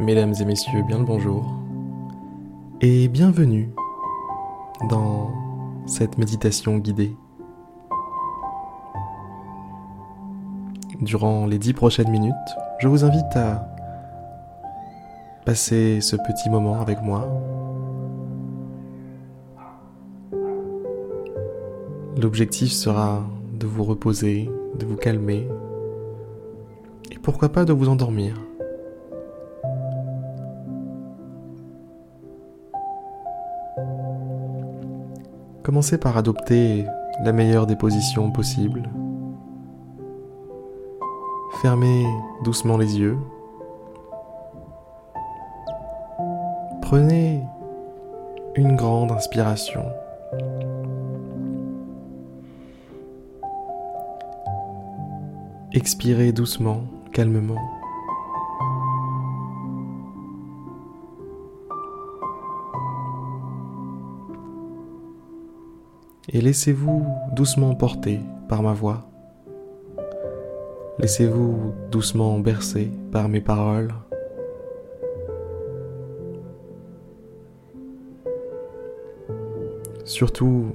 [0.00, 1.44] Mesdames et messieurs, bien le bonjour
[2.80, 3.70] et bienvenue
[4.90, 5.30] dans
[5.86, 7.14] cette méditation guidée.
[11.00, 12.34] Durant les dix prochaines minutes,
[12.80, 13.68] je vous invite à
[15.46, 17.28] passer ce petit moment avec moi.
[22.20, 23.22] L'objectif sera
[23.52, 25.46] de vous reposer, de vous calmer
[27.12, 28.34] et pourquoi pas de vous endormir.
[35.74, 36.86] Commencez par adopter
[37.24, 38.88] la meilleure des positions possibles.
[41.62, 42.06] Fermez
[42.44, 43.18] doucement les yeux.
[46.80, 47.42] Prenez
[48.54, 49.84] une grande inspiration.
[55.72, 57.58] Expirez doucement, calmement.
[66.34, 68.18] Et laissez-vous doucement porter
[68.48, 69.06] par ma voix.
[70.98, 73.94] Laissez-vous doucement bercer par mes paroles.
[80.04, 80.66] Surtout,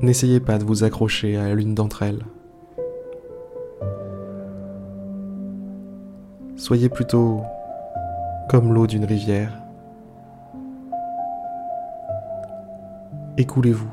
[0.00, 2.24] n'essayez pas de vous accrocher à l'une d'entre elles.
[6.56, 7.42] Soyez plutôt
[8.48, 9.61] comme l'eau d'une rivière.
[13.38, 13.88] Écoulez-vous,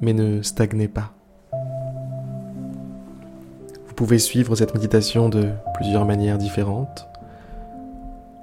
[0.00, 1.12] mais ne stagnez pas.
[3.86, 7.08] Vous pouvez suivre cette méditation de plusieurs manières différentes.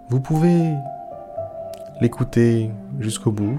[0.09, 0.73] Vous pouvez
[2.01, 3.57] l'écouter jusqu'au bout,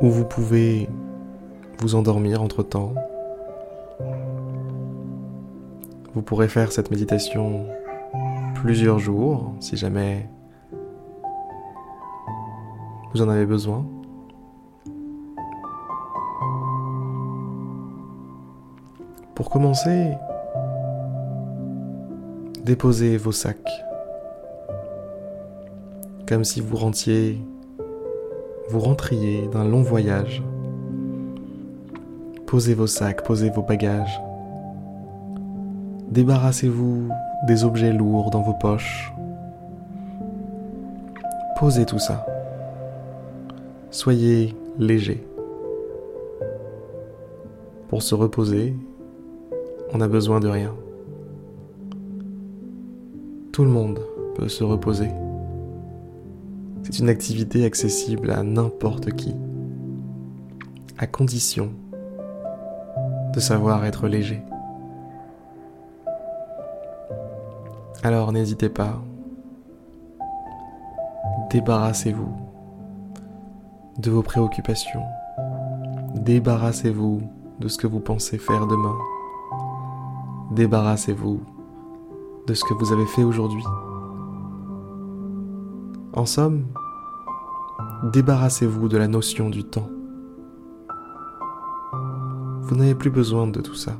[0.00, 0.88] ou vous pouvez
[1.80, 2.94] vous endormir entre-temps.
[6.14, 7.66] Vous pourrez faire cette méditation
[8.54, 10.28] plusieurs jours si jamais
[13.12, 13.84] vous en avez besoin.
[19.34, 20.12] Pour commencer,
[22.64, 23.84] déposez vos sacs,
[26.28, 27.40] comme si vous rentiez,
[28.68, 30.40] vous rentriez d'un long voyage.
[32.46, 34.22] Posez vos sacs, posez vos bagages.
[36.10, 37.08] Débarrassez-vous
[37.48, 39.12] des objets lourds dans vos poches.
[41.58, 42.24] Posez tout ça.
[43.90, 45.26] Soyez léger.
[47.88, 48.76] Pour se reposer,
[49.94, 50.74] on n'a besoin de rien.
[53.52, 54.00] Tout le monde
[54.34, 55.08] peut se reposer.
[56.82, 59.36] C'est une activité accessible à n'importe qui,
[60.98, 61.70] à condition
[63.32, 64.42] de savoir être léger.
[68.02, 69.00] Alors n'hésitez pas,
[71.50, 72.36] débarrassez-vous
[73.98, 75.04] de vos préoccupations,
[76.16, 77.22] débarrassez-vous
[77.60, 78.96] de ce que vous pensez faire demain
[80.52, 81.40] débarrassez-vous
[82.46, 83.64] de ce que vous avez fait aujourd'hui.
[86.12, 86.66] En somme,
[88.12, 89.88] débarrassez-vous de la notion du temps.
[92.62, 93.92] Vous n'avez plus besoin de tout ça.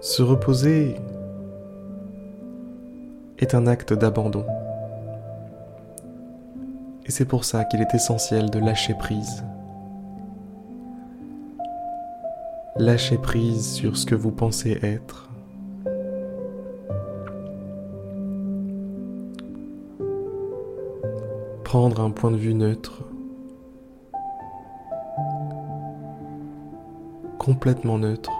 [0.00, 0.96] Se reposer
[3.38, 4.44] est un acte d'abandon.
[7.06, 9.44] Et c'est pour ça qu'il est essentiel de lâcher prise.
[12.78, 15.28] Lâchez prise sur ce que vous pensez être.
[21.64, 23.02] Prendre un point de vue neutre.
[27.38, 28.30] Complètement neutre.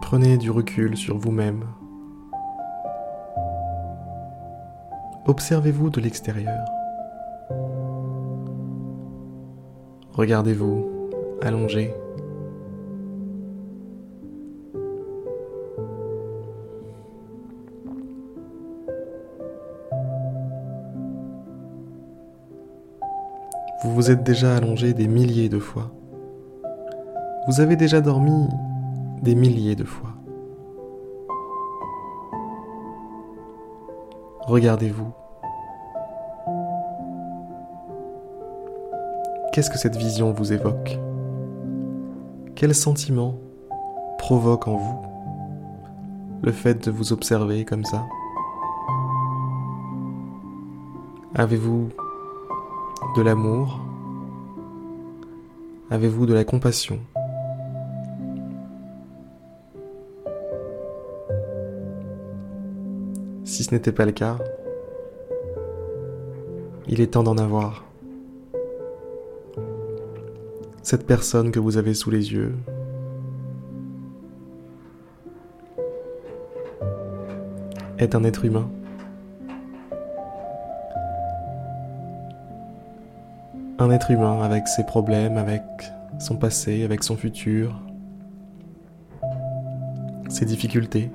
[0.00, 1.64] Prenez du recul sur vous-même.
[5.32, 6.62] Observez-vous de l'extérieur.
[10.12, 10.86] Regardez-vous
[11.40, 11.94] allongé.
[23.82, 25.90] Vous vous êtes déjà allongé des milliers de fois.
[27.48, 28.48] Vous avez déjà dormi
[29.22, 30.10] des milliers de fois.
[34.40, 35.21] Regardez-vous.
[39.52, 40.98] Qu'est-ce que cette vision vous évoque?
[42.54, 43.38] Quel sentiment
[44.16, 45.02] provoque en vous
[46.40, 48.06] le fait de vous observer comme ça?
[51.34, 51.90] Avez-vous
[53.14, 53.78] de l'amour?
[55.90, 56.98] Avez-vous de la compassion?
[63.44, 64.38] Si ce n'était pas le cas,
[66.88, 67.84] il est temps d'en avoir.
[70.82, 72.54] Cette personne que vous avez sous les yeux,
[78.02, 78.68] est un être humain.
[83.78, 85.62] Un être humain avec ses problèmes, avec
[86.18, 87.80] son passé, avec son futur,
[90.28, 91.10] ses difficultés.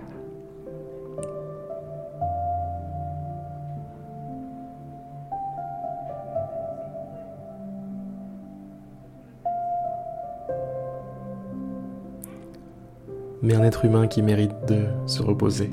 [13.47, 15.69] Mais un être humain qui mérite de se reposer.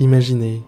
[0.00, 0.64] Imaginez.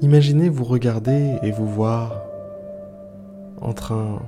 [0.00, 2.20] Imaginez vous regarder et vous voir
[3.60, 4.22] en train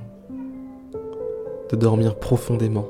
[1.69, 2.85] de dormir profondément.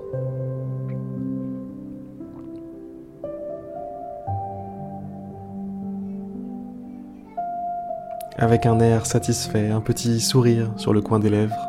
[8.41, 11.67] Avec un air satisfait, un petit sourire sur le coin des lèvres.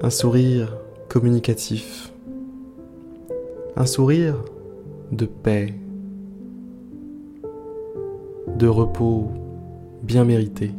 [0.00, 0.76] Un sourire
[1.08, 2.12] communicatif.
[3.74, 4.36] Un sourire
[5.10, 5.74] de paix,
[8.56, 9.32] de repos
[10.04, 10.70] bien mérité.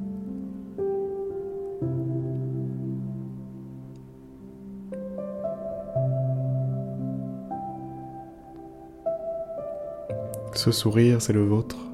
[10.63, 11.90] Ce sourire, c'est le vôtre.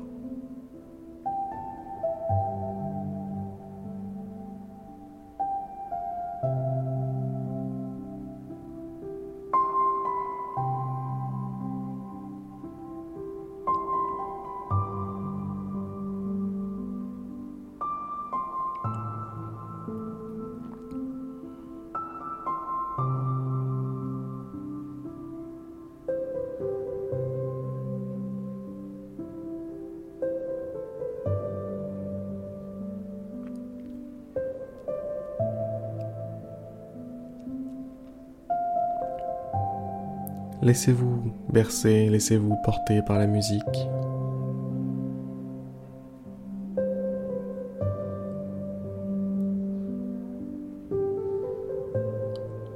[40.68, 43.64] Laissez-vous bercer, laissez-vous porter par la musique.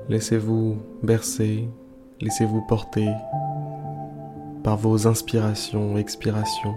[0.07, 1.67] Laissez-vous bercer,
[2.21, 3.09] laissez-vous porter
[4.63, 6.75] par vos inspirations, expirations.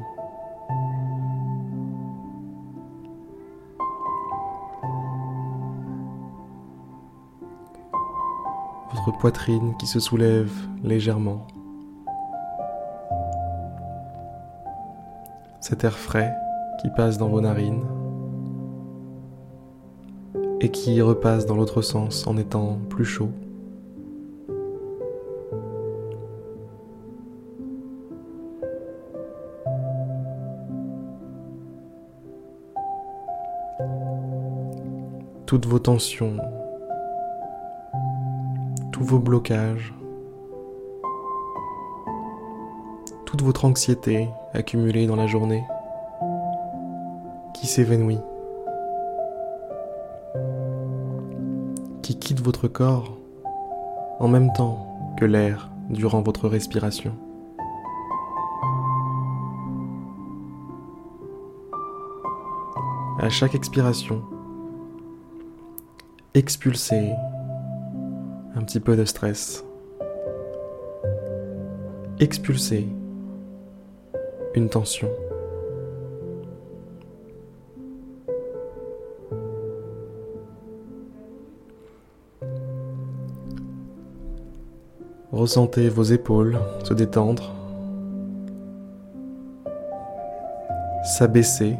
[9.12, 10.52] Poitrine qui se soulève
[10.82, 11.46] légèrement.
[15.60, 16.34] Cet air frais
[16.80, 17.84] qui passe dans vos narines
[20.60, 23.30] et qui repasse dans l'autre sens en étant plus chaud.
[35.46, 36.36] Toutes vos tensions,
[39.04, 39.92] vos blocages,
[43.26, 45.62] toute votre anxiété accumulée dans la journée
[47.52, 48.18] qui s'évanouit,
[52.00, 53.18] qui quitte votre corps
[54.20, 54.86] en même temps
[55.18, 57.12] que l'air durant votre respiration.
[63.20, 64.22] À chaque expiration,
[66.32, 67.12] expulsez
[68.56, 69.64] un petit peu de stress.
[72.20, 72.86] Expulser
[74.54, 75.08] une tension.
[85.32, 87.52] Ressentez vos épaules se détendre,
[91.02, 91.74] s'abaisser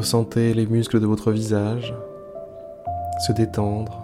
[0.00, 1.94] Ressentez les muscles de votre visage
[3.26, 4.00] se détendre,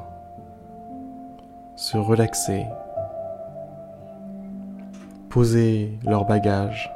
[1.75, 2.67] se relaxer,
[5.31, 6.93] poser leur bagage.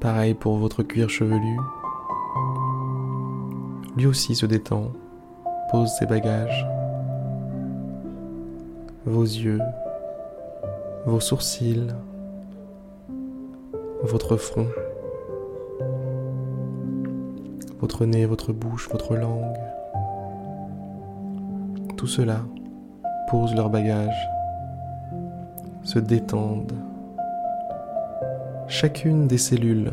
[0.00, 1.56] Pareil pour votre cuir chevelu.
[3.96, 4.92] Lui aussi se détend,
[5.70, 6.66] pose ses bagages.
[9.06, 9.60] Vos yeux,
[11.06, 11.88] vos sourcils,
[14.02, 14.66] votre front,
[17.80, 19.56] votre nez, votre bouche, votre langue.
[21.96, 22.40] Tout cela
[23.30, 24.28] pose leur bagage,
[25.84, 26.74] se détendent.
[28.68, 29.92] Chacune des cellules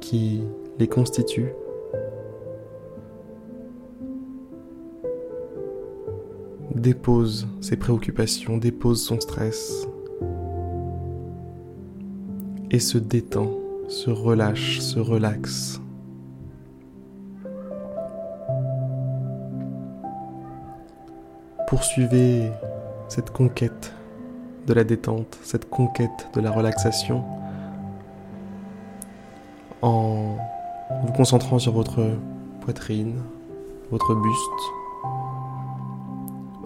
[0.00, 0.42] qui
[0.80, 1.52] les constituent
[6.74, 9.86] dépose ses préoccupations, dépose son stress
[12.70, 13.50] et se détend,
[13.88, 15.80] se relâche, se relaxe.
[21.68, 22.50] Poursuivez
[23.08, 23.92] cette conquête
[24.66, 27.24] de la détente, cette conquête de la relaxation
[29.82, 30.36] en
[31.04, 32.00] vous concentrant sur votre
[32.62, 33.20] poitrine,
[33.90, 34.83] votre buste.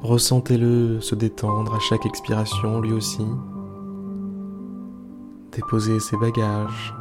[0.03, 3.27] Ressentez-le se détendre à chaque expiration lui aussi.
[5.53, 6.95] Déposer ses bagages.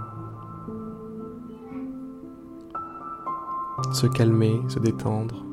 [3.94, 5.48] Se calmer, se détendre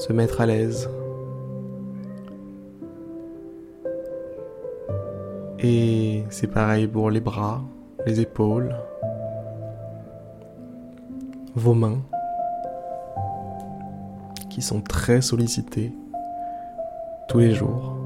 [0.00, 0.88] se mettre à l'aise.
[5.58, 7.62] Et c'est pareil pour les bras,
[8.06, 8.74] les épaules,
[11.54, 12.00] vos mains
[14.62, 15.92] sont très sollicitées
[17.28, 17.96] tous les jours.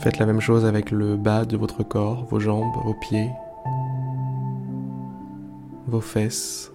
[0.00, 3.30] Faites la même chose avec le bas de votre corps, vos jambes, vos pieds,
[5.86, 6.72] vos fesses.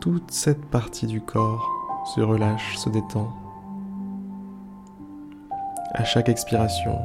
[0.00, 1.68] Toute cette partie du corps
[2.14, 3.47] se relâche, se détend.
[5.98, 7.00] À chaque expiration,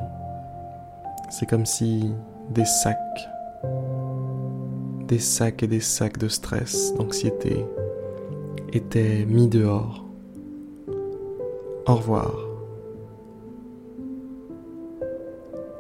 [1.28, 2.14] c'est comme si
[2.52, 3.28] des sacs,
[5.08, 7.66] des sacs et des sacs de stress, d'anxiété
[8.72, 10.06] étaient mis dehors.
[11.88, 12.36] Au revoir.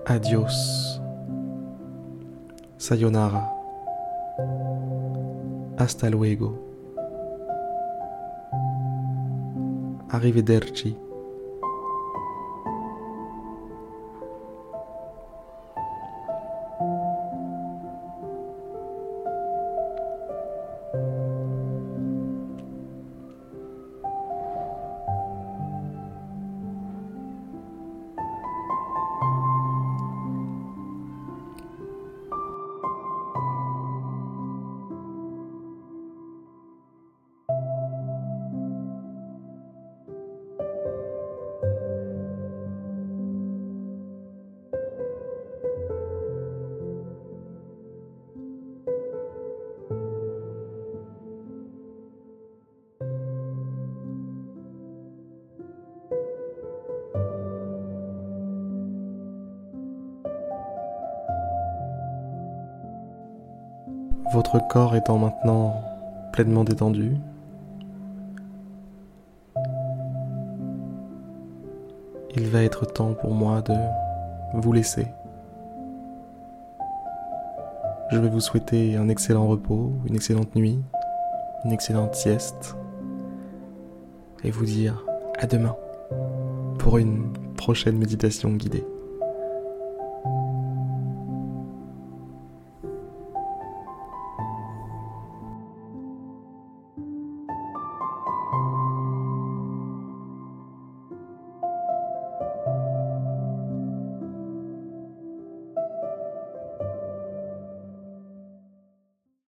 [0.07, 0.99] Adios.
[2.79, 3.47] Sayonara.
[5.77, 6.57] Hasta luego.
[10.09, 10.97] Arrivederci.
[64.33, 65.75] Votre corps étant maintenant
[66.31, 67.17] pleinement détendu,
[72.35, 73.75] il va être temps pour moi de
[74.55, 75.05] vous laisser.
[78.09, 80.79] Je vais vous souhaiter un excellent repos, une excellente nuit,
[81.63, 82.75] une excellente sieste
[84.43, 85.05] et vous dire
[85.37, 85.75] à demain
[86.79, 88.83] pour une prochaine méditation guidée.